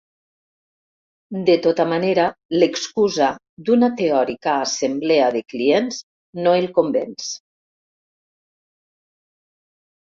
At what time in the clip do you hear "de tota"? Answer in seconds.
1.49-1.85